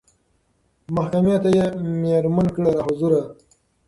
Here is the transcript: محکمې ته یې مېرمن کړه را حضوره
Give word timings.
محکمې 0.95 1.35
ته 1.43 1.49
یې 1.57 1.65
مېرمن 2.01 2.47
کړه 2.55 2.69
را 2.75 2.81
حضوره 2.87 3.21